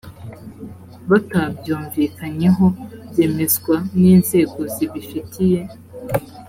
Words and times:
batabyumvikanyeho 1.09 2.65
byemezwa 3.11 3.75
n’inzego 3.99 4.59
zibifitiye 4.73 5.61